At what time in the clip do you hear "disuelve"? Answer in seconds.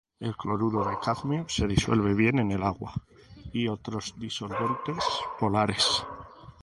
1.67-2.15